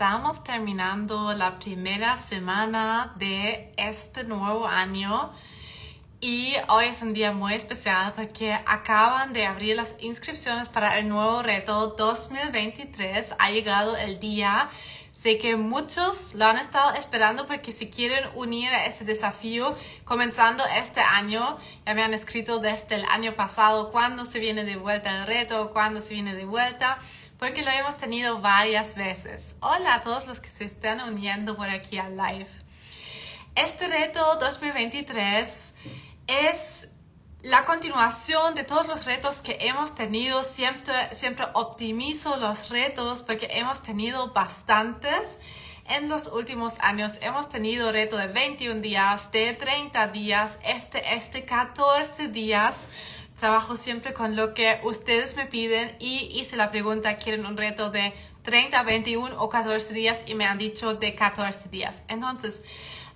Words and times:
estamos 0.00 0.42
terminando 0.42 1.34
la 1.34 1.58
primera 1.58 2.16
semana 2.16 3.12
de 3.16 3.70
este 3.76 4.24
nuevo 4.24 4.66
año 4.66 5.30
y 6.22 6.54
hoy 6.68 6.86
es 6.86 7.02
un 7.02 7.12
día 7.12 7.32
muy 7.32 7.52
especial 7.52 8.14
porque 8.16 8.50
acaban 8.50 9.34
de 9.34 9.44
abrir 9.44 9.76
las 9.76 9.96
inscripciones 10.00 10.70
para 10.70 10.98
el 10.98 11.06
nuevo 11.10 11.42
reto 11.42 11.88
2023. 11.98 13.34
Ha 13.38 13.50
llegado 13.50 13.94
el 13.94 14.18
día. 14.20 14.70
Sé 15.20 15.36
que 15.36 15.54
muchos 15.54 16.32
lo 16.32 16.46
han 16.46 16.56
estado 16.56 16.94
esperando 16.94 17.46
porque 17.46 17.72
si 17.72 17.90
quieren 17.90 18.24
unir 18.36 18.70
a 18.70 18.86
ese 18.86 19.04
desafío 19.04 19.76
comenzando 20.06 20.64
este 20.78 21.00
año, 21.02 21.58
ya 21.84 21.92
me 21.92 22.02
han 22.02 22.14
escrito 22.14 22.58
desde 22.58 22.94
el 22.94 23.04
año 23.04 23.34
pasado 23.34 23.92
cuándo 23.92 24.24
se 24.24 24.40
viene 24.40 24.64
de 24.64 24.76
vuelta 24.76 25.14
el 25.20 25.26
reto, 25.26 25.72
cuándo 25.74 26.00
se 26.00 26.14
viene 26.14 26.34
de 26.34 26.46
vuelta 26.46 26.98
porque 27.38 27.60
lo 27.60 27.70
hemos 27.70 27.98
tenido 27.98 28.40
varias 28.40 28.94
veces. 28.94 29.56
Hola 29.60 29.96
a 29.96 30.00
todos 30.00 30.26
los 30.26 30.40
que 30.40 30.48
se 30.48 30.64
están 30.64 31.02
uniendo 31.02 31.54
por 31.54 31.68
aquí 31.68 31.98
al 31.98 32.16
live. 32.16 32.48
Este 33.56 33.88
reto 33.88 34.38
2023 34.40 35.74
es 36.28 36.88
la 37.42 37.64
continuación 37.64 38.54
de 38.54 38.64
todos 38.64 38.86
los 38.86 39.04
retos 39.06 39.40
que 39.42 39.58
hemos 39.60 39.94
tenido. 39.94 40.44
Siempre, 40.44 40.92
siempre 41.12 41.46
optimizo 41.54 42.36
los 42.36 42.68
retos 42.68 43.22
porque 43.22 43.48
hemos 43.52 43.82
tenido 43.82 44.32
bastantes. 44.32 45.38
En 45.88 46.08
los 46.08 46.28
últimos 46.28 46.78
años 46.80 47.18
hemos 47.20 47.48
tenido 47.48 47.90
reto 47.90 48.16
de 48.16 48.28
21 48.28 48.80
días, 48.80 49.32
de 49.32 49.54
30 49.54 50.08
días, 50.08 50.58
este, 50.64 51.14
este 51.14 51.44
14 51.44 52.28
días 52.28 52.88
trabajo 53.40 53.74
siempre 53.74 54.12
con 54.12 54.36
lo 54.36 54.54
que 54.54 54.78
ustedes 54.84 55.34
me 55.36 55.46
piden 55.46 55.96
y 55.98 56.28
hice 56.38 56.56
la 56.56 56.70
pregunta, 56.70 57.16
¿quieren 57.16 57.46
un 57.46 57.56
reto 57.56 57.90
de 57.90 58.12
30, 58.42 58.82
21 58.82 59.42
o 59.42 59.48
14 59.48 59.94
días? 59.94 60.22
Y 60.26 60.34
me 60.34 60.44
han 60.44 60.58
dicho 60.58 60.94
de 60.94 61.14
14 61.14 61.70
días. 61.70 62.02
Entonces, 62.08 62.62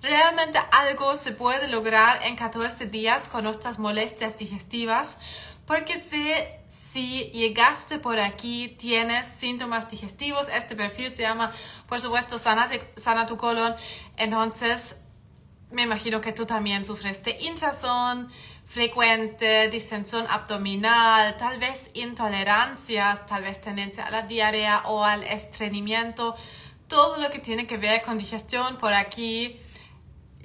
realmente 0.04 0.58
algo 0.70 1.16
se 1.16 1.32
puede 1.32 1.68
lograr 1.68 2.20
en 2.24 2.36
14 2.36 2.86
días 2.86 3.28
con 3.28 3.44
nuestras 3.44 3.78
molestias 3.78 4.36
digestivas. 4.36 5.18
Porque 5.66 5.98
si, 5.98 6.30
si 6.68 7.30
llegaste 7.30 7.98
por 7.98 8.18
aquí, 8.18 8.76
tienes 8.78 9.26
síntomas 9.26 9.88
digestivos, 9.88 10.50
este 10.50 10.76
perfil 10.76 11.10
se 11.10 11.22
llama, 11.22 11.52
por 11.88 12.00
supuesto, 12.02 12.38
sana, 12.38 12.68
sana 12.96 13.24
tu 13.24 13.38
colon. 13.38 13.74
Entonces, 14.18 15.00
me 15.70 15.82
imagino 15.82 16.20
que 16.20 16.32
tú 16.32 16.44
también 16.44 16.84
sufres 16.84 17.22
de 17.24 17.38
hinchazón, 17.40 18.30
frecuente, 18.66 19.70
distensión 19.70 20.26
abdominal, 20.28 21.36
tal 21.38 21.58
vez 21.58 21.90
intolerancias, 21.94 23.24
tal 23.24 23.44
vez 23.44 23.62
tendencia 23.62 24.04
a 24.04 24.10
la 24.10 24.22
diarrea 24.22 24.82
o 24.84 25.02
al 25.02 25.22
estreñimiento, 25.24 26.36
todo 26.88 27.16
lo 27.16 27.30
que 27.30 27.38
tiene 27.38 27.66
que 27.66 27.78
ver 27.78 28.02
con 28.02 28.18
digestión 28.18 28.76
por 28.76 28.92
aquí. 28.92 29.58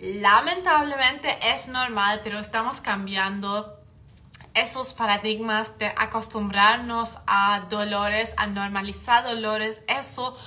Lamentablemente 0.01 1.37
es 1.53 1.67
normal, 1.67 2.21
pero 2.23 2.39
estamos 2.39 2.79
cambiando 2.79 3.77
esos 4.53 4.93
paradigmas 4.93 5.77
de 5.77 5.87
acostumbrarnos 5.87 7.17
a 7.27 7.65
dolores, 7.69 8.33
a 8.37 8.47
normalizar 8.47 9.25
dolores, 9.25 9.81
eso 9.87 10.37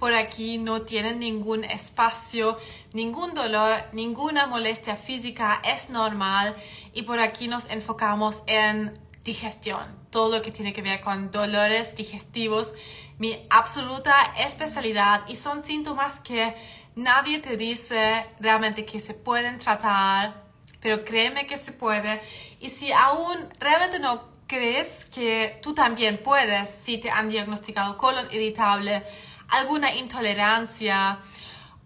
por 0.00 0.12
aquí 0.12 0.58
no 0.58 0.82
tienen 0.82 1.20
ningún 1.20 1.64
espacio, 1.64 2.58
ningún 2.92 3.32
dolor, 3.32 3.82
ninguna 3.92 4.46
molestia 4.46 4.96
física, 4.96 5.62
es 5.64 5.88
normal. 5.88 6.54
Y 6.92 7.02
por 7.02 7.20
aquí 7.20 7.48
nos 7.48 7.70
enfocamos 7.70 8.42
en 8.46 8.92
digestión, 9.22 9.84
todo 10.10 10.36
lo 10.36 10.42
que 10.42 10.50
tiene 10.50 10.72
que 10.72 10.82
ver 10.82 11.00
con 11.00 11.30
dolores 11.30 11.96
digestivos, 11.96 12.74
mi 13.18 13.46
absoluta 13.50 14.14
especialidad 14.38 15.22
y 15.28 15.36
son 15.36 15.62
síntomas 15.62 16.20
que 16.20 16.54
nadie 16.96 17.38
te 17.38 17.56
dice 17.56 18.26
realmente 18.40 18.84
que 18.84 19.00
se 19.00 19.14
pueden 19.14 19.58
tratar, 19.58 20.42
pero 20.80 21.04
créeme 21.04 21.46
que 21.46 21.58
se 21.58 21.72
puede 21.72 22.20
y 22.58 22.70
si 22.70 22.90
aún 22.90 23.36
realmente 23.60 24.00
no 24.00 24.34
crees 24.46 25.04
que 25.04 25.60
tú 25.62 25.74
también 25.74 26.18
puedes, 26.22 26.68
si 26.68 26.98
te 26.98 27.10
han 27.10 27.28
diagnosticado 27.28 27.98
colon 27.98 28.26
irritable, 28.32 29.04
alguna 29.48 29.94
intolerancia, 29.94 31.18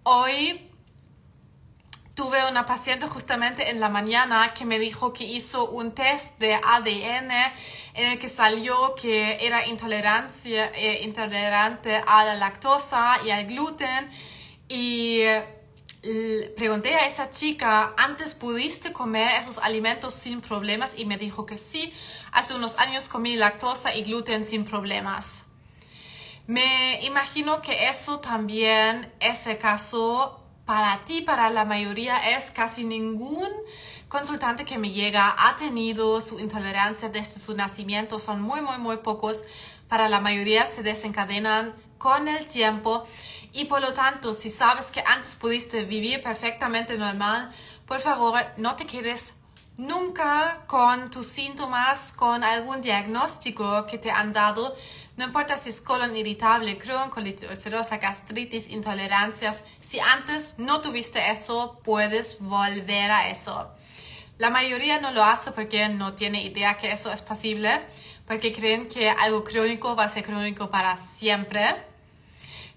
hoy 0.05 0.71
tuve 2.15 2.49
una 2.51 2.67
paciente 2.67 3.07
justamente 3.07 3.71
en 3.71 3.81
la 3.81 3.89
mañana 3.89 4.53
que 4.55 4.65
me 4.65 4.79
dijo 4.79 5.13
que 5.13 5.25
hizo 5.25 5.71
un 5.71 5.93
test 5.93 6.39
de 6.39 6.55
ADN 6.55 7.31
en 7.95 8.13
el 8.13 8.19
que 8.19 8.29
salió 8.29 8.95
que 8.95 9.45
era 9.45 9.67
intolerancia, 9.67 10.71
eh, 10.75 11.01
intolerante 11.03 12.03
a 12.07 12.25
la 12.25 12.35
lactosa 12.35 13.17
y 13.25 13.31
al 13.31 13.47
gluten. 13.47 14.11
Y 14.73 15.25
pregunté 16.57 16.95
a 16.95 17.05
esa 17.05 17.29
chica, 17.29 17.93
¿antes 17.97 18.37
pudiste 18.37 18.93
comer 18.93 19.33
esos 19.41 19.59
alimentos 19.59 20.15
sin 20.15 20.41
problemas? 20.41 20.95
Y 20.97 21.07
me 21.07 21.19
dijo 21.19 21.45
que 21.45 21.59
sí, 21.59 21.93
hace 22.31 22.55
unos 22.55 22.79
años 22.79 23.09
comí 23.09 23.35
lactosa 23.35 23.97
y 23.97 24.05
gluten 24.05 24.45
sin 24.45 24.65
problemas. 24.65 25.43
Me 26.47 27.05
imagino 27.05 27.61
que 27.63 27.89
eso 27.89 28.21
también 28.21 29.13
es 29.19 29.49
el 29.49 29.59
caso 29.59 30.41
para 30.67 31.05
ti, 31.05 31.23
para 31.23 31.51
la 31.51 31.65
mayoría, 31.65 32.31
es 32.37 32.53
casi 32.53 32.85
ningún 32.85 33.49
consultante 34.07 34.65
que 34.65 34.79
me 34.79 34.93
llega 34.93 35.35
ha 35.37 35.57
tenido 35.57 36.21
su 36.21 36.39
intolerancia 36.39 37.09
desde 37.09 37.41
su 37.41 37.57
nacimiento. 37.57 38.21
Son 38.21 38.41
muy, 38.41 38.61
muy, 38.63 38.79
muy 38.79 38.99
pocos. 38.99 39.43
Para 39.89 40.09
la 40.09 40.21
mayoría 40.21 40.67
se 40.67 40.85
desencadenan 40.85 41.75
con 41.99 42.29
el 42.29 42.47
tiempo 42.47 43.05
y 43.53 43.67
por 43.67 43.81
lo 43.81 43.93
tanto, 43.93 44.35
si 44.35 44.51
sabes 44.51 44.91
que 44.91 45.03
antes 45.07 45.37
pudiste 45.37 45.85
vivir 45.85 46.23
perfectamente 46.23 46.97
normal, 46.97 47.53
por 47.87 48.01
favor, 48.01 48.45
no 48.57 48.77
te 48.77 48.87
quedes 48.87 49.35
nunca 49.77 50.65
con 50.67 51.11
tus 51.11 51.27
síntomas, 51.27 52.13
con 52.13 52.45
algún 52.45 52.83
diagnóstico 52.83 53.87
que 53.87 53.99
te 53.99 54.11
han 54.11 54.33
dado 54.33 54.77
no 55.21 55.27
importa 55.27 55.59
si 55.59 55.69
es 55.69 55.83
colon 55.83 56.17
irritable, 56.17 56.79
Crohn, 56.79 57.11
colitis 57.11 57.51
ulcerosa, 57.51 57.99
gastritis, 57.99 58.69
intolerancias. 58.69 59.65
Si 59.83 60.01
antes 60.01 60.59
no 60.59 60.81
tuviste 60.81 61.31
eso, 61.31 61.79
puedes 61.85 62.41
volver 62.41 63.11
a 63.11 63.29
eso. 63.29 63.71
La 64.39 64.49
mayoría 64.49 64.99
no 64.99 65.11
lo 65.13 65.23
hace 65.23 65.53
porque 65.53 65.91
no 65.91 66.15
tiene 66.15 66.43
idea 66.43 66.79
que 66.79 66.91
eso 66.91 67.13
es 67.13 67.21
posible, 67.21 67.83
porque 68.27 68.51
creen 68.51 68.89
que 68.89 69.11
algo 69.11 69.45
crónico 69.45 69.95
va 69.95 70.05
a 70.05 70.09
ser 70.09 70.25
crónico 70.25 70.71
para 70.71 70.97
siempre. 70.97 71.77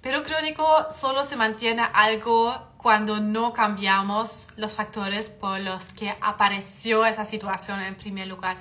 Pero 0.04 0.22
crónico 0.24 0.66
solo 0.92 1.24
se 1.24 1.38
mantiene 1.38 1.82
algo 1.94 2.54
cuando 2.78 3.22
no 3.22 3.54
cambiamos 3.54 4.50
los 4.58 4.74
factores 4.74 5.30
por 5.30 5.62
los 5.62 5.86
que 5.94 6.14
apareció 6.20 7.06
esa 7.06 7.24
situación 7.24 7.82
en 7.82 7.96
primer 7.96 8.28
lugar. 8.28 8.58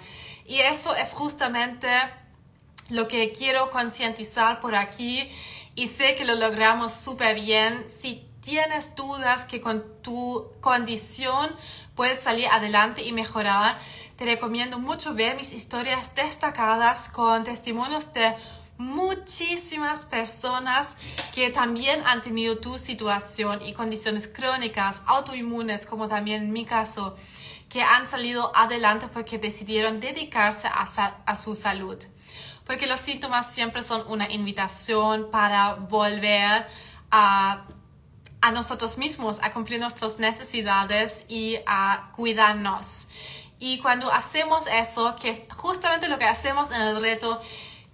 Y 0.46 0.60
eso 0.60 0.94
es 0.94 1.14
justamente 1.14 1.88
lo 2.90 3.08
que 3.08 3.32
quiero 3.32 3.70
concientizar 3.70 4.60
por 4.60 4.76
aquí 4.76 5.28
y 5.74 5.88
sé 5.88 6.14
que 6.14 6.24
lo 6.24 6.36
logramos 6.36 6.92
súper 6.92 7.34
bien. 7.34 7.86
Si 7.88 8.24
tienes 8.40 8.94
dudas 8.94 9.44
que 9.44 9.60
con 9.60 9.82
tu 10.00 10.46
condición 10.60 11.50
puedes 11.96 12.20
salir 12.20 12.46
adelante 12.46 13.02
y 13.02 13.12
mejorar, 13.12 13.76
te 14.16 14.26
recomiendo 14.26 14.78
mucho 14.78 15.14
ver 15.14 15.36
mis 15.36 15.52
historias 15.52 16.14
destacadas 16.14 17.08
con 17.08 17.42
testimonios 17.42 18.12
de 18.12 18.32
muchísimas 18.82 20.04
personas 20.04 20.96
que 21.34 21.50
también 21.50 22.02
han 22.04 22.20
tenido 22.20 22.58
tu 22.58 22.78
situación 22.78 23.64
y 23.64 23.72
condiciones 23.72 24.28
crónicas, 24.28 25.02
autoinmunes, 25.06 25.86
como 25.86 26.08
también 26.08 26.44
en 26.44 26.52
mi 26.52 26.64
caso, 26.64 27.16
que 27.68 27.82
han 27.82 28.08
salido 28.08 28.54
adelante 28.54 29.06
porque 29.08 29.38
decidieron 29.38 30.00
dedicarse 30.00 30.68
a, 30.68 31.36
su 31.36 31.56
salud 31.56 31.96
porque 32.66 32.86
los 32.86 33.00
síntomas 33.00 33.52
siempre 33.52 33.82
son 33.82 34.04
una 34.08 34.30
invitación 34.30 35.30
para 35.30 35.74
volver 35.74 36.66
a, 37.10 37.64
a 38.40 38.52
nosotros 38.52 38.98
mismos, 38.98 39.40
a 39.42 39.52
cumplir 39.52 39.80
nuestras 39.80 40.18
necesidades 40.18 41.24
y 41.28 41.58
a 41.66 42.10
cuidarnos. 42.14 43.08
Y 43.58 43.78
cuando 43.78 44.12
hacemos 44.12 44.66
eso, 44.66 45.16
que 45.16 45.48
justamente 45.56 46.08
lo 46.08 46.18
que 46.18 46.24
hacemos 46.24 46.70
en 46.70 46.80
el 46.82 47.00
reto, 47.00 47.40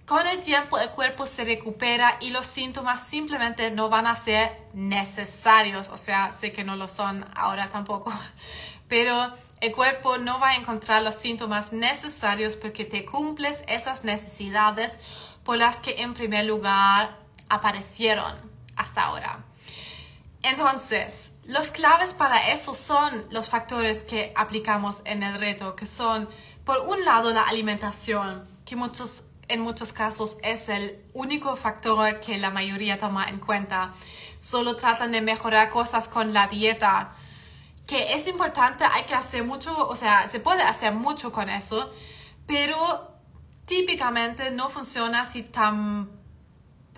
con 0.09 0.25
el 0.25 0.39
tiempo 0.39 0.79
el 0.79 0.89
cuerpo 0.89 1.27
se 1.27 1.45
recupera 1.45 2.17
y 2.19 2.31
los 2.31 2.47
síntomas 2.47 2.99
simplemente 2.99 3.69
no 3.69 3.89
van 3.89 4.07
a 4.07 4.15
ser 4.15 4.59
necesarios. 4.73 5.89
O 5.89 5.97
sea, 5.97 6.31
sé 6.31 6.51
que 6.51 6.63
no 6.63 6.75
lo 6.75 6.89
son 6.89 7.23
ahora 7.35 7.69
tampoco, 7.69 8.11
pero 8.87 9.31
el 9.61 9.71
cuerpo 9.71 10.17
no 10.17 10.39
va 10.39 10.49
a 10.49 10.55
encontrar 10.55 11.03
los 11.03 11.13
síntomas 11.13 11.73
necesarios 11.73 12.55
porque 12.55 12.85
te 12.85 13.05
cumples 13.05 13.63
esas 13.67 14.03
necesidades 14.03 14.97
por 15.43 15.57
las 15.57 15.79
que 15.79 16.01
en 16.01 16.15
primer 16.15 16.45
lugar 16.45 17.15
aparecieron 17.47 18.33
hasta 18.75 19.03
ahora. 19.03 19.45
Entonces, 20.41 21.35
los 21.43 21.69
claves 21.69 22.15
para 22.15 22.49
eso 22.49 22.73
son 22.73 23.27
los 23.29 23.47
factores 23.49 24.01
que 24.01 24.33
aplicamos 24.35 25.03
en 25.05 25.21
el 25.21 25.37
reto, 25.39 25.75
que 25.75 25.85
son, 25.85 26.27
por 26.63 26.79
un 26.79 27.05
lado, 27.05 27.31
la 27.31 27.43
alimentación, 27.43 28.47
que 28.65 28.75
muchos 28.75 29.25
en 29.49 29.59
muchos 29.61 29.91
casos 29.91 30.37
es 30.43 30.69
el 30.69 31.03
único 31.13 31.55
factor 31.55 32.19
que 32.21 32.37
la 32.37 32.51
mayoría 32.51 32.97
toma 32.97 33.29
en 33.29 33.39
cuenta. 33.39 33.93
Solo 34.37 34.75
tratan 34.75 35.11
de 35.11 35.21
mejorar 35.21 35.69
cosas 35.69 36.07
con 36.07 36.33
la 36.33 36.47
dieta, 36.47 37.13
que 37.89 38.13
es 38.13 38.27
importante, 38.27 38.83
hay 38.83 39.03
que 39.03 39.15
hacer 39.15 39.43
mucho, 39.43 39.87
o 39.87 39.95
sea, 39.95 40.27
se 40.27 40.39
puede 40.39 40.61
hacer 40.61 40.93
mucho 40.93 41.31
con 41.31 41.49
eso, 41.49 41.91
pero 42.45 43.15
típicamente 43.65 44.51
no 44.51 44.69
funciona 44.69 45.25
si, 45.25 45.41
tan, 45.41 46.09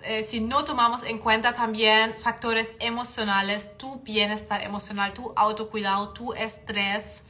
eh, 0.02 0.22
si 0.22 0.40
no 0.40 0.64
tomamos 0.64 1.02
en 1.04 1.18
cuenta 1.18 1.54
también 1.54 2.14
factores 2.22 2.76
emocionales, 2.78 3.76
tu 3.78 4.00
bienestar 4.00 4.62
emocional, 4.62 5.14
tu 5.14 5.32
autocuidado, 5.34 6.10
tu 6.10 6.34
estrés. 6.34 7.24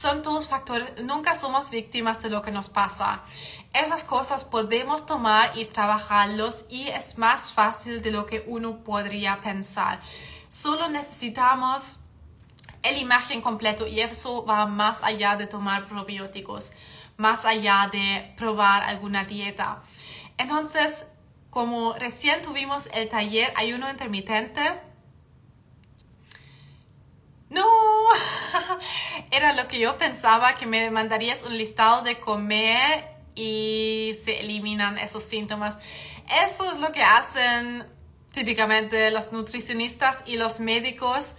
Son 0.00 0.22
todos 0.22 0.48
factores, 0.48 1.02
nunca 1.02 1.34
somos 1.34 1.70
víctimas 1.70 2.22
de 2.22 2.30
lo 2.30 2.40
que 2.40 2.50
nos 2.50 2.70
pasa. 2.70 3.22
Esas 3.74 4.02
cosas 4.02 4.46
podemos 4.46 5.04
tomar 5.04 5.52
y 5.58 5.66
trabajarlos 5.66 6.64
y 6.70 6.88
es 6.88 7.18
más 7.18 7.52
fácil 7.52 8.00
de 8.00 8.10
lo 8.10 8.24
que 8.24 8.42
uno 8.46 8.78
podría 8.78 9.42
pensar. 9.42 10.00
Solo 10.48 10.88
necesitamos 10.88 12.00
el 12.82 12.96
imagen 12.96 13.42
completo 13.42 13.86
y 13.86 14.00
eso 14.00 14.46
va 14.46 14.64
más 14.64 15.04
allá 15.04 15.36
de 15.36 15.46
tomar 15.46 15.86
probióticos 15.86 16.72
más 17.20 17.44
allá 17.44 17.90
de 17.92 18.32
probar 18.38 18.82
alguna 18.82 19.24
dieta. 19.24 19.82
Entonces, 20.38 21.06
como 21.50 21.92
recién 21.92 22.40
tuvimos 22.40 22.88
el 22.94 23.10
taller 23.10 23.52
ayuno 23.56 23.90
intermitente, 23.90 24.62
no, 27.50 27.66
era 29.30 29.54
lo 29.54 29.68
que 29.68 29.78
yo 29.78 29.96
pensaba, 29.98 30.54
que 30.56 30.66
me 30.66 30.90
mandarías 30.90 31.42
un 31.42 31.56
listado 31.56 32.02
de 32.02 32.18
comer 32.18 33.04
y 33.34 34.16
se 34.22 34.40
eliminan 34.40 34.98
esos 34.98 35.24
síntomas. 35.24 35.78
Eso 36.46 36.70
es 36.70 36.80
lo 36.80 36.92
que 36.92 37.02
hacen 37.02 37.86
típicamente 38.32 39.10
los 39.10 39.32
nutricionistas 39.32 40.22
y 40.26 40.36
los 40.36 40.60
médicos 40.60 41.34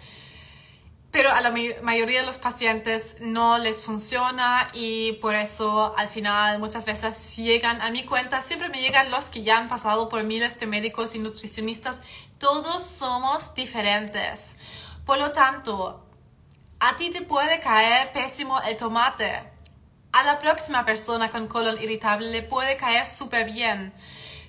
pero 1.11 1.33
a 1.33 1.41
la 1.41 1.53
mayoría 1.81 2.21
de 2.21 2.25
los 2.25 2.37
pacientes 2.37 3.17
no 3.19 3.57
les 3.57 3.83
funciona 3.83 4.69
y 4.73 5.13
por 5.13 5.35
eso 5.35 5.93
al 5.97 6.07
final 6.07 6.59
muchas 6.59 6.85
veces 6.85 7.35
llegan 7.35 7.81
a 7.81 7.91
mi 7.91 8.05
cuenta, 8.05 8.41
siempre 8.41 8.69
me 8.69 8.79
llegan 8.79 9.11
los 9.11 9.29
que 9.29 9.43
ya 9.43 9.57
han 9.57 9.67
pasado 9.67 10.07
por 10.07 10.23
miles 10.23 10.57
de 10.57 10.67
médicos 10.67 11.13
y 11.13 11.19
nutricionistas, 11.19 12.01
todos 12.37 12.81
somos 12.81 13.53
diferentes. 13.53 14.55
Por 15.05 15.19
lo 15.19 15.33
tanto, 15.33 16.05
a 16.83 16.97
ti 16.97 17.11
te 17.11 17.21
puede 17.21 17.59
caer 17.59 18.11
pésimo 18.11 18.59
el 18.63 18.75
tomate, 18.75 19.43
a 20.11 20.23
la 20.23 20.39
próxima 20.39 20.83
persona 20.83 21.29
con 21.29 21.47
colon 21.47 21.79
irritable 21.79 22.31
le 22.31 22.41
puede 22.41 22.75
caer 22.75 23.05
súper 23.05 23.45
bien. 23.45 23.93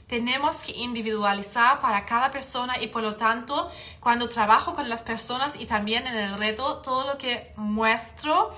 Tenemos 0.07 0.63
que 0.63 0.73
individualizar 0.73 1.79
para 1.79 2.07
cada 2.07 2.31
persona 2.31 2.81
y 2.81 2.87
por 2.87 3.03
lo 3.03 3.17
tanto 3.17 3.71
cuando 4.01 4.31
trabajo 4.31 4.73
con 4.73 4.89
las 4.89 5.03
personas 5.03 5.61
y 5.61 5.67
también 5.67 6.07
en 6.07 6.17
el 6.17 6.39
reto, 6.39 6.79
todo 6.79 7.07
lo 7.07 7.19
que 7.19 7.53
muestro 7.57 8.51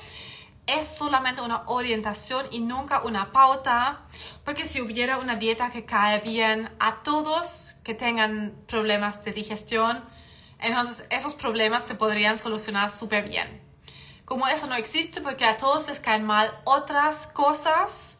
es 0.69 0.87
solamente 0.87 1.43
una 1.43 1.65
orientación 1.67 2.47
y 2.53 2.61
nunca 2.61 3.03
una 3.03 3.32
pauta, 3.32 4.03
porque 4.44 4.67
si 4.67 4.81
hubiera 4.81 5.19
una 5.19 5.35
dieta 5.35 5.71
que 5.71 5.85
cae 5.85 6.21
bien 6.21 6.71
a 6.79 7.03
todos 7.03 7.75
que 7.82 7.94
tengan 7.94 8.55
problemas 8.69 9.23
de 9.25 9.32
digestión, 9.32 10.03
entonces 10.64 11.06
esos 11.11 11.34
problemas 11.34 11.84
se 11.84 11.94
podrían 11.94 12.38
solucionar 12.38 12.90
súper 12.90 13.28
bien. 13.28 13.62
Como 14.25 14.49
eso 14.49 14.66
no 14.66 14.75
existe 14.75 15.20
porque 15.20 15.44
a 15.44 15.58
todos 15.58 15.88
les 15.88 16.00
caen 16.00 16.25
mal 16.25 16.50
otras 16.64 17.26
cosas, 17.26 18.19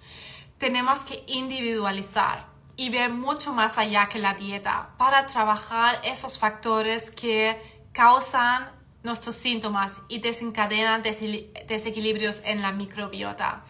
tenemos 0.59 1.05
que 1.05 1.25
individualizar 1.27 2.47
y 2.77 2.91
ver 2.91 3.11
mucho 3.11 3.53
más 3.53 3.79
allá 3.79 4.09
que 4.09 4.19
la 4.19 4.35
dieta 4.35 4.91
para 4.99 5.27
trabajar 5.27 6.01
esos 6.05 6.39
factores 6.39 7.11
que 7.11 7.61
causan 7.93 8.71
nuestros 9.03 9.35
síntomas 9.35 10.03
y 10.09 10.19
desencadenan 10.19 11.03
desequilibrios 11.03 12.43
en 12.45 12.63
la 12.63 12.73
microbiota. 12.73 13.65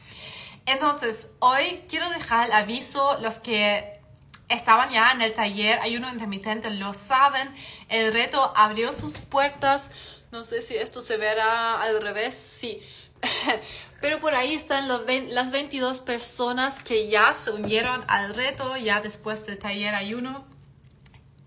Entonces, 0.67 1.33
hoy 1.41 1.85
quiero 1.89 2.09
dejar 2.11 2.47
el 2.47 2.53
aviso, 2.53 3.19
los 3.21 3.39
que 3.39 4.01
estaban 4.49 4.91
ya 4.91 5.13
en 5.13 5.23
el 5.23 5.35
taller 5.35 5.81
ayuno 5.81 6.09
intermitente 6.09 6.71
lo 6.71 6.95
saben, 6.95 7.53
el 7.89 8.13
reto 8.13 8.53
abrió 8.57 8.93
sus 8.93 9.19
puertas, 9.19 9.91
no 10.33 10.45
sé 10.45 10.63
si 10.63 10.77
esto 10.77 11.01
se 11.03 11.17
verá 11.17 11.81
al 11.81 12.01
revés, 12.03 12.35
sí, 12.35 12.83
Pero 14.01 14.21
por 14.21 14.35
ahí 14.35 14.55
están 14.55 14.89
las 14.89 15.51
22 15.51 16.01
personas 16.01 16.83
que 16.83 17.09
ya 17.09 17.33
se 17.35 17.51
unieron 17.53 18.05
al 18.07 18.35
reto, 18.35 18.77
ya 18.77 19.01
después 19.01 19.47
del 19.47 19.59
taller 19.59 19.95
ayuno. 19.95 20.45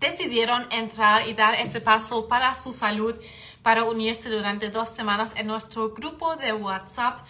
Decidieron 0.00 0.66
entrar 0.70 1.28
y 1.28 1.34
dar 1.34 1.54
ese 1.54 1.80
paso 1.80 2.28
para 2.28 2.54
su 2.54 2.72
salud, 2.72 3.14
para 3.62 3.84
unirse 3.84 4.28
durante 4.28 4.70
dos 4.70 4.88
semanas 4.88 5.34
en 5.36 5.46
nuestro 5.46 5.90
grupo 5.90 6.36
de 6.36 6.52
WhatsApp 6.52 7.20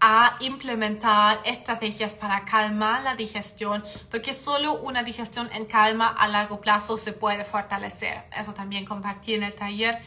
a 0.00 0.36
implementar 0.40 1.40
estrategias 1.44 2.14
para 2.14 2.44
calmar 2.44 3.02
la 3.02 3.14
digestión, 3.14 3.84
porque 4.10 4.32
solo 4.32 4.74
una 4.80 5.02
digestión 5.02 5.50
en 5.52 5.66
calma 5.66 6.08
a 6.08 6.26
largo 6.28 6.60
plazo 6.60 6.96
se 6.96 7.12
puede 7.12 7.44
fortalecer. 7.44 8.24
Eso 8.36 8.54
también 8.54 8.86
compartí 8.86 9.34
en 9.34 9.42
el 9.42 9.54
taller. 9.54 9.98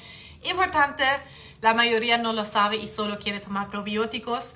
Importante, 0.44 1.06
la 1.62 1.74
mayoría 1.74 2.18
no 2.18 2.34
lo 2.34 2.44
sabe 2.44 2.78
y 2.78 2.88
solo 2.88 3.20
quiere 3.20 3.40
tomar 3.40 3.68
probióticos. 3.68 4.56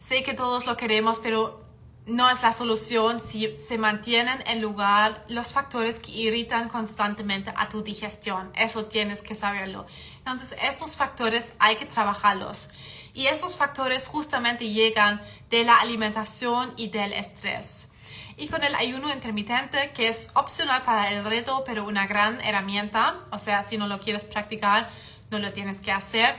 Sé 0.00 0.24
que 0.24 0.34
todos 0.34 0.66
lo 0.66 0.76
queremos, 0.76 1.20
pero 1.20 1.62
no 2.06 2.28
es 2.28 2.42
la 2.42 2.52
solución 2.52 3.20
si 3.20 3.56
se 3.60 3.78
mantienen 3.78 4.42
en 4.46 4.60
lugar 4.60 5.24
los 5.28 5.52
factores 5.52 6.00
que 6.00 6.10
irritan 6.10 6.68
constantemente 6.68 7.52
a 7.56 7.68
tu 7.68 7.82
digestión. 7.82 8.50
Eso 8.56 8.86
tienes 8.86 9.22
que 9.22 9.36
saberlo. 9.36 9.86
Entonces, 10.18 10.56
esos 10.62 10.96
factores 10.96 11.54
hay 11.60 11.76
que 11.76 11.86
trabajarlos. 11.86 12.68
Y 13.14 13.26
esos 13.26 13.56
factores 13.56 14.06
justamente 14.06 14.68
llegan 14.68 15.22
de 15.50 15.64
la 15.64 15.76
alimentación 15.76 16.72
y 16.76 16.88
del 16.88 17.12
estrés. 17.12 17.92
Y 18.36 18.48
con 18.48 18.64
el 18.64 18.74
ayuno 18.74 19.12
intermitente, 19.12 19.92
que 19.92 20.08
es 20.08 20.30
opcional 20.34 20.82
para 20.82 21.10
el 21.10 21.24
reto, 21.24 21.62
pero 21.66 21.84
una 21.84 22.06
gran 22.06 22.40
herramienta, 22.40 23.20
o 23.30 23.38
sea, 23.38 23.62
si 23.62 23.76
no 23.76 23.86
lo 23.86 24.00
quieres 24.00 24.24
practicar, 24.24 24.90
no 25.30 25.38
lo 25.38 25.52
tienes 25.52 25.80
que 25.80 25.92
hacer. 25.92 26.34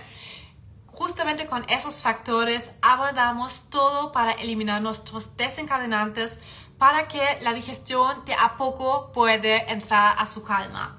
Justamente 0.88 1.46
con 1.46 1.68
esos 1.70 2.02
factores 2.02 2.72
abordamos 2.81 3.69
todo 3.69 4.12
para 4.12 4.31
eliminar 4.34 4.81
nuestros 4.81 5.38
desencadenantes 5.38 6.40
para 6.78 7.08
que 7.08 7.22
la 7.42 7.54
digestión 7.54 8.26
de 8.26 8.34
a 8.34 8.58
poco 8.58 9.12
puede 9.12 9.72
entrar 9.72 10.16
a 10.18 10.26
su 10.26 10.44
calma. 10.44 10.98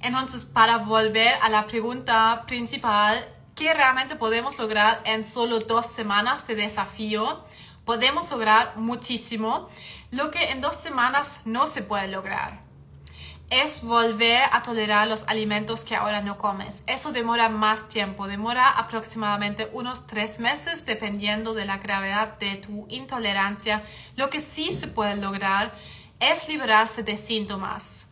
Entonces, 0.00 0.44
para 0.44 0.78
volver 0.78 1.34
a 1.40 1.48
la 1.48 1.66
pregunta 1.66 2.44
principal, 2.46 3.26
¿qué 3.54 3.72
realmente 3.74 4.16
podemos 4.16 4.58
lograr 4.58 5.00
en 5.04 5.24
solo 5.24 5.58
dos 5.58 5.86
semanas 5.86 6.46
de 6.46 6.54
desafío? 6.54 7.44
Podemos 7.84 8.30
lograr 8.30 8.76
muchísimo, 8.76 9.68
lo 10.10 10.30
que 10.30 10.50
en 10.50 10.60
dos 10.60 10.76
semanas 10.76 11.40
no 11.44 11.66
se 11.66 11.82
puede 11.82 12.08
lograr 12.08 12.64
es 13.50 13.84
volver 13.84 14.42
a 14.52 14.62
tolerar 14.62 15.06
los 15.06 15.24
alimentos 15.26 15.84
que 15.84 15.94
ahora 15.94 16.22
no 16.22 16.38
comes. 16.38 16.82
Eso 16.86 17.12
demora 17.12 17.48
más 17.48 17.88
tiempo, 17.88 18.26
demora 18.26 18.68
aproximadamente 18.68 19.68
unos 19.72 20.06
tres 20.06 20.38
meses 20.38 20.86
dependiendo 20.86 21.54
de 21.54 21.64
la 21.64 21.78
gravedad 21.78 22.38
de 22.38 22.56
tu 22.56 22.86
intolerancia. 22.88 23.82
Lo 24.16 24.30
que 24.30 24.40
sí 24.40 24.72
se 24.72 24.88
puede 24.88 25.16
lograr 25.16 25.72
es 26.20 26.48
liberarse 26.48 27.02
de 27.02 27.16
síntomas, 27.16 28.08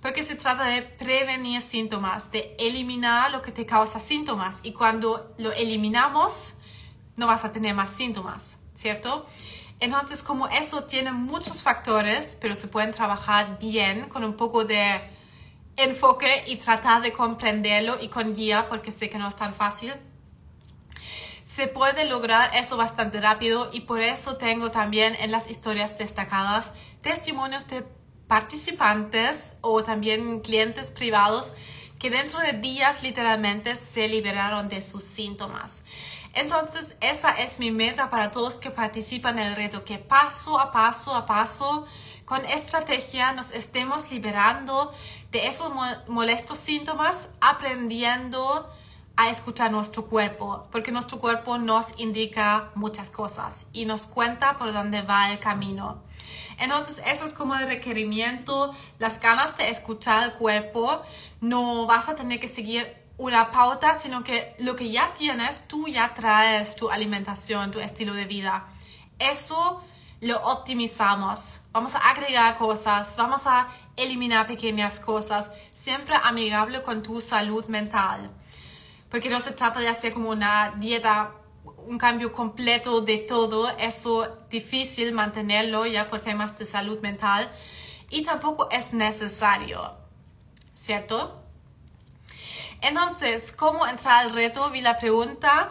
porque 0.00 0.24
se 0.24 0.34
trata 0.34 0.64
de 0.64 0.82
prevenir 0.82 1.60
síntomas, 1.60 2.30
de 2.30 2.56
eliminar 2.58 3.30
lo 3.30 3.42
que 3.42 3.52
te 3.52 3.66
causa 3.66 3.98
síntomas 3.98 4.60
y 4.62 4.72
cuando 4.72 5.34
lo 5.38 5.52
eliminamos 5.52 6.56
no 7.16 7.26
vas 7.26 7.44
a 7.44 7.52
tener 7.52 7.74
más 7.74 7.90
síntomas, 7.90 8.58
¿cierto? 8.74 9.26
Entonces, 9.78 10.22
como 10.22 10.48
eso 10.48 10.84
tiene 10.84 11.12
muchos 11.12 11.62
factores, 11.62 12.36
pero 12.40 12.54
se 12.54 12.68
pueden 12.68 12.92
trabajar 12.92 13.58
bien 13.58 14.08
con 14.08 14.24
un 14.24 14.34
poco 14.34 14.64
de 14.64 15.00
enfoque 15.76 16.44
y 16.46 16.56
tratar 16.56 17.02
de 17.02 17.12
comprenderlo 17.12 17.98
y 18.00 18.08
con 18.08 18.34
guía, 18.34 18.68
porque 18.68 18.90
sé 18.90 19.08
que 19.08 19.18
no 19.18 19.28
es 19.28 19.36
tan 19.36 19.54
fácil, 19.54 19.92
se 21.44 21.66
puede 21.66 22.04
lograr 22.04 22.54
eso 22.54 22.76
bastante 22.76 23.20
rápido 23.20 23.70
y 23.72 23.80
por 23.80 24.00
eso 24.00 24.36
tengo 24.36 24.70
también 24.70 25.16
en 25.18 25.32
las 25.32 25.50
historias 25.50 25.98
destacadas 25.98 26.74
testimonios 27.00 27.66
de 27.66 27.84
participantes 28.30 29.54
o 29.60 29.82
también 29.82 30.38
clientes 30.38 30.92
privados 30.92 31.54
que 31.98 32.10
dentro 32.10 32.38
de 32.38 32.52
días 32.52 33.02
literalmente 33.02 33.74
se 33.74 34.06
liberaron 34.06 34.68
de 34.68 34.82
sus 34.82 35.02
síntomas. 35.02 35.82
Entonces, 36.34 36.96
esa 37.00 37.32
es 37.32 37.58
mi 37.58 37.72
meta 37.72 38.08
para 38.08 38.30
todos 38.30 38.58
que 38.58 38.70
participan 38.70 39.40
en 39.40 39.48
el 39.48 39.56
reto, 39.56 39.84
que 39.84 39.98
paso 39.98 40.60
a 40.60 40.70
paso 40.70 41.12
a 41.12 41.26
paso, 41.26 41.88
con 42.24 42.44
estrategia, 42.44 43.32
nos 43.32 43.50
estemos 43.50 44.12
liberando 44.12 44.94
de 45.32 45.48
esos 45.48 45.72
molestos 46.06 46.56
síntomas, 46.56 47.30
aprendiendo 47.40 48.72
a 49.20 49.30
escuchar 49.30 49.70
nuestro 49.70 50.06
cuerpo, 50.06 50.66
porque 50.72 50.92
nuestro 50.92 51.18
cuerpo 51.18 51.58
nos 51.58 51.98
indica 51.98 52.70
muchas 52.74 53.10
cosas 53.10 53.66
y 53.72 53.84
nos 53.84 54.06
cuenta 54.06 54.56
por 54.56 54.72
dónde 54.72 55.02
va 55.02 55.30
el 55.30 55.38
camino. 55.38 56.02
Entonces, 56.58 57.02
eso 57.06 57.24
es 57.24 57.34
como 57.34 57.54
el 57.54 57.66
requerimiento, 57.66 58.74
las 58.98 59.20
ganas 59.20 59.56
de 59.56 59.68
escuchar 59.68 60.22
el 60.24 60.32
cuerpo. 60.34 61.02
No 61.40 61.86
vas 61.86 62.08
a 62.08 62.14
tener 62.14 62.40
que 62.40 62.48
seguir 62.48 62.96
una 63.18 63.50
pauta, 63.50 63.94
sino 63.94 64.24
que 64.24 64.54
lo 64.58 64.76
que 64.76 64.90
ya 64.90 65.12
tienes, 65.14 65.68
tú 65.68 65.86
ya 65.88 66.14
traes 66.14 66.76
tu 66.76 66.90
alimentación, 66.90 67.70
tu 67.70 67.80
estilo 67.80 68.14
de 68.14 68.24
vida. 68.24 68.66
Eso 69.18 69.82
lo 70.20 70.38
optimizamos. 70.42 71.62
Vamos 71.72 71.94
a 71.94 71.98
agregar 71.98 72.56
cosas, 72.56 73.14
vamos 73.16 73.46
a 73.46 73.68
eliminar 73.96 74.46
pequeñas 74.46 75.00
cosas, 75.00 75.50
siempre 75.72 76.14
amigable 76.22 76.82
con 76.82 77.02
tu 77.02 77.20
salud 77.20 77.66
mental. 77.66 78.30
Porque 79.10 79.28
no 79.28 79.40
se 79.40 79.52
trata 79.52 79.80
de 79.80 79.88
hacer 79.88 80.12
como 80.12 80.30
una 80.30 80.74
dieta, 80.78 81.32
un 81.86 81.98
cambio 81.98 82.32
completo 82.32 83.00
de 83.00 83.18
todo, 83.18 83.68
eso 83.78 84.38
difícil 84.48 85.12
mantenerlo 85.12 85.86
ya 85.86 86.08
por 86.08 86.20
temas 86.20 86.56
de 86.58 86.64
salud 86.64 87.00
mental 87.00 87.50
y 88.08 88.22
tampoco 88.22 88.68
es 88.70 88.92
necesario, 88.92 89.96
¿cierto? 90.74 91.42
Entonces, 92.80 93.52
¿cómo 93.52 93.86
entrar 93.86 94.24
al 94.26 94.32
reto? 94.32 94.70
Vi 94.70 94.80
la 94.80 94.96
pregunta 94.96 95.68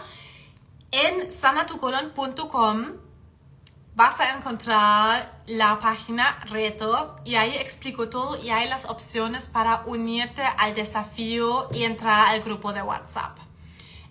en 0.92 1.32
sanatucolon.com 1.32 3.09
vas 4.00 4.22
a 4.22 4.34
encontrar 4.34 5.42
la 5.46 5.78
página 5.78 6.40
reto 6.46 7.18
y 7.26 7.36
ahí 7.36 7.58
explico 7.58 8.08
todo 8.08 8.42
y 8.42 8.50
hay 8.50 8.70
las 8.70 8.86
opciones 8.86 9.50
para 9.50 9.84
unirte 9.88 10.42
al 10.42 10.74
desafío 10.74 11.68
y 11.74 11.84
entrar 11.84 12.28
al 12.28 12.42
grupo 12.42 12.72
de 12.72 12.82
WhatsApp. 12.82 13.38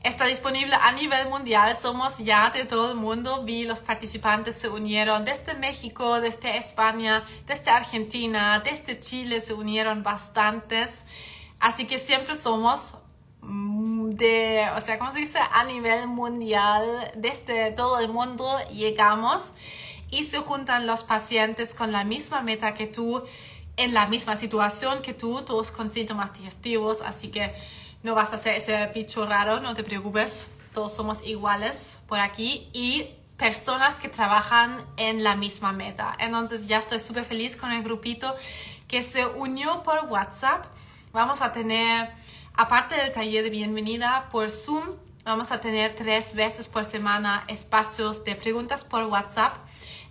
Está 0.02 0.26
disponible 0.26 0.74
a 0.74 0.92
nivel 0.92 1.30
mundial, 1.30 1.74
somos 1.74 2.18
ya 2.18 2.50
de 2.50 2.66
todo 2.66 2.90
el 2.92 2.98
mundo, 2.98 3.44
vi 3.44 3.64
los 3.64 3.80
participantes 3.80 4.56
se 4.56 4.68
unieron 4.68 5.24
desde 5.24 5.54
México, 5.54 6.20
desde 6.20 6.58
España, 6.58 7.24
desde 7.46 7.70
Argentina, 7.70 8.60
desde 8.60 9.00
Chile 9.00 9.40
se 9.40 9.54
unieron 9.54 10.02
bastantes, 10.02 11.06
así 11.60 11.86
que 11.86 11.98
siempre 11.98 12.36
somos 12.36 12.98
de, 13.42 14.66
o 14.76 14.80
sea, 14.80 14.98
¿cómo 14.98 15.12
se 15.12 15.20
dice? 15.20 15.38
A 15.52 15.64
nivel 15.64 16.08
mundial, 16.08 17.12
desde 17.16 17.70
todo 17.72 18.00
el 18.00 18.08
mundo 18.08 18.48
llegamos 18.72 19.54
y 20.10 20.24
se 20.24 20.38
juntan 20.38 20.86
los 20.86 21.04
pacientes 21.04 21.74
con 21.74 21.92
la 21.92 22.04
misma 22.04 22.42
meta 22.42 22.74
que 22.74 22.86
tú, 22.86 23.22
en 23.76 23.94
la 23.94 24.06
misma 24.06 24.36
situación 24.36 25.02
que 25.02 25.14
tú, 25.14 25.42
todos 25.42 25.70
con 25.70 25.92
síntomas 25.92 26.32
digestivos, 26.32 27.02
así 27.02 27.28
que 27.28 27.54
no 28.02 28.14
vas 28.14 28.32
a 28.32 28.36
hacer 28.36 28.56
ese 28.56 28.86
bicho 28.94 29.26
raro, 29.26 29.60
no 29.60 29.74
te 29.74 29.84
preocupes, 29.84 30.50
todos 30.72 30.94
somos 30.94 31.26
iguales 31.26 32.00
por 32.08 32.20
aquí 32.20 32.68
y 32.72 33.10
personas 33.36 33.96
que 33.96 34.08
trabajan 34.08 34.84
en 34.96 35.22
la 35.22 35.36
misma 35.36 35.72
meta. 35.72 36.14
Entonces 36.18 36.66
ya 36.66 36.78
estoy 36.78 37.00
súper 37.00 37.24
feliz 37.24 37.56
con 37.56 37.72
el 37.72 37.82
grupito 37.82 38.34
que 38.88 39.02
se 39.02 39.26
unió 39.26 39.82
por 39.82 40.06
WhatsApp. 40.06 40.66
Vamos 41.12 41.40
a 41.40 41.52
tener, 41.52 42.10
aparte 42.58 42.96
del 42.96 43.12
taller 43.12 43.44
de 43.44 43.50
bienvenida 43.50 44.28
por 44.32 44.50
Zoom, 44.50 44.82
vamos 45.24 45.52
a 45.52 45.60
tener 45.60 45.94
tres 45.94 46.34
veces 46.34 46.68
por 46.68 46.84
semana 46.84 47.44
espacios 47.46 48.24
de 48.24 48.34
preguntas 48.34 48.84
por 48.84 49.04
WhatsApp 49.04 49.56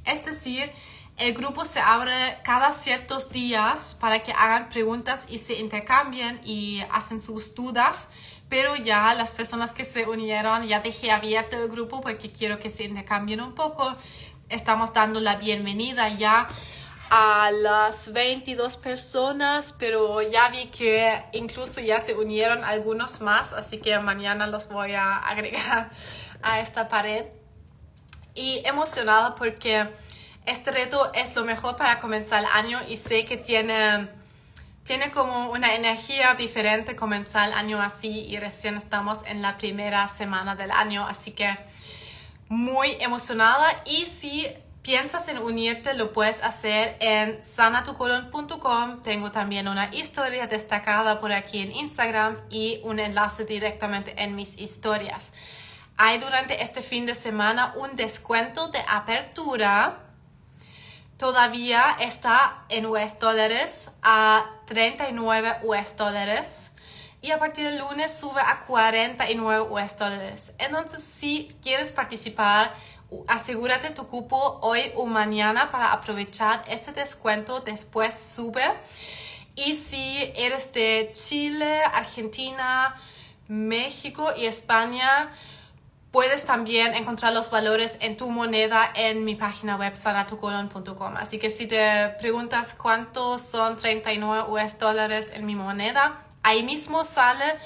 es 0.07 0.23
decir, 0.23 0.71
el 1.17 1.33
grupo 1.33 1.65
se 1.65 1.81
abre 1.81 2.13
cada 2.45 2.71
ciertos 2.71 3.29
días 3.29 3.97
para 3.99 4.23
que 4.23 4.31
hagan 4.31 4.69
preguntas 4.69 5.27
y 5.29 5.39
se 5.39 5.59
intercambien 5.59 6.39
y 6.45 6.81
hacen 6.89 7.21
sus 7.21 7.53
dudas, 7.53 8.07
pero 8.47 8.77
ya 8.77 9.13
las 9.13 9.33
personas 9.33 9.73
que 9.73 9.83
se 9.83 10.07
unieron, 10.07 10.65
ya 10.65 10.79
dejé 10.79 11.11
abierto 11.11 11.61
el 11.61 11.67
grupo 11.67 11.99
porque 11.99 12.31
quiero 12.31 12.57
que 12.57 12.69
se 12.69 12.85
intercambien 12.85 13.41
un 13.41 13.53
poco. 13.53 13.93
Estamos 14.47 14.93
dando 14.93 15.19
la 15.19 15.35
bienvenida 15.35 16.07
ya 16.07 16.47
a 17.09 17.51
las 17.51 18.11
22 18.11 18.77
personas, 18.77 19.73
pero 19.77 20.21
ya 20.21 20.49
vi 20.49 20.67
que 20.67 21.23
incluso 21.31 21.79
ya 21.81 21.99
se 21.99 22.15
unieron 22.15 22.63
algunos 22.63 23.21
más, 23.21 23.53
así 23.53 23.79
que 23.79 23.97
mañana 23.99 24.47
los 24.47 24.67
voy 24.67 24.93
a 24.93 25.17
agregar 25.29 25.89
a 26.41 26.59
esta 26.59 26.89
pared. 26.89 27.25
Y 28.35 28.61
emocionada 28.65 29.35
porque 29.35 29.87
este 30.45 30.71
reto 30.71 31.11
es 31.13 31.35
lo 31.35 31.43
mejor 31.43 31.75
para 31.75 31.99
comenzar 31.99 32.39
el 32.39 32.49
año 32.51 32.79
y 32.87 32.97
sé 32.97 33.25
que 33.25 33.37
tiene, 33.37 34.07
tiene 34.83 35.09
como 35.11 35.51
una 35.51 35.73
energía 35.75 36.35
diferente 36.35 36.95
comenzar 36.95 37.47
el 37.47 37.53
año 37.53 37.81
así 37.81 38.25
y 38.25 38.37
recién 38.37 38.77
estamos 38.77 39.25
en 39.25 39.41
la 39.41 39.57
primera 39.57 40.07
semana 40.07 40.55
del 40.55 40.71
año, 40.71 41.07
así 41.07 41.31
que 41.31 41.57
muy 42.49 42.95
emocionada. 42.99 43.67
Y 43.85 44.05
si 44.05 44.47
piensas 44.87 45.27
en 45.27 45.37
unirte 45.39 45.93
lo 45.95 46.13
puedes 46.13 46.41
hacer 46.41 46.95
en 47.01 47.43
sanatucolon.com. 47.43 49.03
Tengo 49.03 49.33
también 49.33 49.67
una 49.67 49.93
historia 49.93 50.47
destacada 50.47 51.19
por 51.19 51.33
aquí 51.33 51.61
en 51.61 51.73
Instagram 51.73 52.37
y 52.49 52.79
un 52.85 52.97
enlace 52.99 53.43
directamente 53.43 54.13
en 54.23 54.37
mis 54.37 54.57
historias. 54.57 55.33
Hay 55.97 56.19
durante 56.19 56.63
este 56.63 56.81
fin 56.81 57.05
de 57.05 57.15
semana 57.15 57.73
un 57.75 57.97
descuento 57.97 58.69
de 58.69 58.79
apertura. 58.87 60.03
Todavía 61.17 61.97
está 61.99 62.63
en 62.69 62.85
US 62.85 63.19
dólares 63.19 63.91
a 64.01 64.49
39 64.67 65.63
US 65.63 65.97
dólares 65.97 66.71
y 67.21 67.31
a 67.31 67.39
partir 67.39 67.65
del 67.65 67.79
lunes 67.79 68.17
sube 68.17 68.39
a 68.39 68.61
49 68.61 69.67
US 69.69 69.97
dólares. 69.97 70.53
Entonces, 70.59 71.03
si 71.03 71.53
quieres 71.61 71.91
participar, 71.91 72.73
asegúrate 73.27 73.89
tu 73.91 74.05
cupo 74.07 74.59
hoy 74.61 74.81
o 74.95 75.05
mañana 75.05 75.69
para 75.71 75.91
aprovechar 75.93 76.63
ese 76.67 76.91
descuento. 76.93 77.61
Después 77.61 78.13
sube. 78.15 78.63
Y 79.55 79.73
si 79.73 80.31
eres 80.35 80.71
de 80.73 81.09
Chile, 81.13 81.81
Argentina, 81.93 82.95
México 83.47 84.31
y 84.37 84.45
España, 84.45 85.31
Puedes 86.11 86.45
también 86.45 86.95
encontrar 86.95 87.33
los 87.33 87.51
valores 87.51 87.97
en 87.99 88.15
tu 88.15 88.31
moneda 88.31 88.89
en 88.95 89.25
mi 89.25 89.35
página 89.35 89.75
web 89.75 89.95
sanatucolon.com. 89.95 91.17
Así 91.17 91.37
que 91.37 91.51
si 91.51 91.67
te 91.67 92.09
preguntas 92.19 92.73
cuántos 92.73 93.41
son 93.41 93.77
39 93.77 94.45
US 94.49 94.79
dólares 94.79 95.31
en 95.35 95.45
mi 95.45 95.53
moneda, 95.53 96.23
ahí 96.43 96.63
mismo 96.63 97.03
sale. 97.03 97.59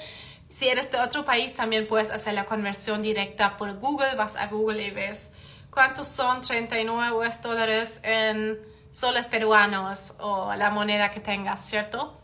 Si 0.52 0.68
eres 0.68 0.92
de 0.92 0.98
otro 0.98 1.24
país, 1.24 1.54
también 1.54 1.88
puedes 1.88 2.10
hacer 2.10 2.34
la 2.34 2.44
conversión 2.44 3.00
directa 3.00 3.56
por 3.56 3.72
Google. 3.78 4.14
Vas 4.16 4.36
a 4.36 4.48
Google 4.48 4.82
y 4.86 4.90
ves 4.90 5.32
cuántos 5.70 6.06
son 6.08 6.42
39 6.42 7.16
US 7.16 7.40
dólares 7.40 8.00
en 8.02 8.60
soles 8.90 9.26
peruanos 9.26 10.12
o 10.18 10.54
la 10.54 10.70
moneda 10.70 11.10
que 11.10 11.20
tengas, 11.20 11.64
¿cierto? 11.64 12.20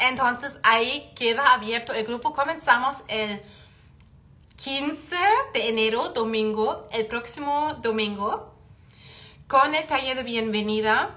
Entonces 0.00 0.58
ahí 0.64 1.12
queda 1.14 1.54
abierto 1.54 1.92
el 1.92 2.04
grupo. 2.04 2.32
Comenzamos 2.32 3.04
el 3.06 3.40
15 4.56 5.16
de 5.54 5.68
enero, 5.68 6.08
domingo, 6.08 6.82
el 6.90 7.06
próximo 7.06 7.74
domingo, 7.80 8.56
con 9.46 9.72
el 9.76 9.86
taller 9.86 10.16
de 10.16 10.24
bienvenida. 10.24 11.14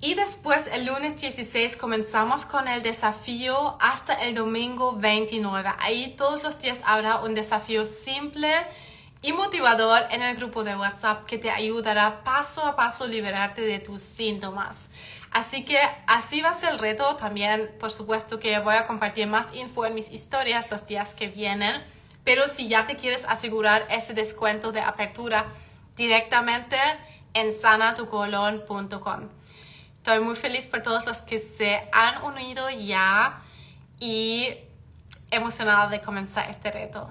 Y 0.00 0.14
después 0.14 0.68
el 0.72 0.86
lunes 0.86 1.20
16 1.20 1.76
comenzamos 1.76 2.46
con 2.46 2.68
el 2.68 2.82
desafío 2.82 3.76
hasta 3.80 4.14
el 4.14 4.34
domingo 4.34 4.96
29. 4.96 5.70
Ahí 5.78 6.14
todos 6.16 6.42
los 6.42 6.58
días 6.60 6.80
habrá 6.84 7.20
un 7.20 7.34
desafío 7.34 7.84
simple 7.84 8.50
y 9.22 9.32
motivador 9.32 10.02
en 10.10 10.22
el 10.22 10.36
grupo 10.36 10.62
de 10.62 10.76
WhatsApp 10.76 11.26
que 11.26 11.38
te 11.38 11.50
ayudará 11.50 12.22
paso 12.22 12.64
a 12.64 12.76
paso 12.76 13.06
liberarte 13.08 13.62
de 13.62 13.80
tus 13.80 14.00
síntomas. 14.00 14.90
Así 15.32 15.64
que 15.64 15.78
así 16.06 16.40
va 16.42 16.50
a 16.50 16.54
ser 16.54 16.70
el 16.70 16.78
reto. 16.78 17.16
También, 17.16 17.70
por 17.80 17.90
supuesto, 17.90 18.38
que 18.38 18.58
voy 18.60 18.76
a 18.76 18.86
compartir 18.86 19.26
más 19.26 19.54
info 19.54 19.84
en 19.84 19.94
mis 19.94 20.10
historias 20.10 20.70
los 20.70 20.86
días 20.86 21.14
que 21.14 21.28
vienen 21.28 21.82
pero 22.28 22.46
si 22.46 22.68
ya 22.68 22.84
te 22.84 22.94
quieres 22.94 23.24
asegurar 23.24 23.86
ese 23.88 24.12
descuento 24.12 24.70
de 24.70 24.82
apertura 24.82 25.46
directamente 25.96 26.76
en 27.32 27.54
sanatucolon.com. 27.54 29.30
Estoy 30.08 30.24
muy 30.24 30.36
feliz 30.36 30.66
por 30.68 30.80
todos 30.80 31.04
los 31.04 31.18
que 31.18 31.38
se 31.38 31.86
han 31.92 32.24
unido 32.24 32.70
ya 32.70 33.42
y 34.00 34.48
emocionada 35.30 35.88
de 35.88 36.00
comenzar 36.00 36.48
este 36.48 36.70
reto. 36.70 37.10